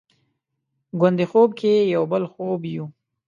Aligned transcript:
ګوندې 0.99 1.25
خوب 1.31 1.49
کې 1.59 1.73
یو 1.93 2.03
بل 2.11 2.23
خوب 2.33 2.61
یو؟ 2.73 2.85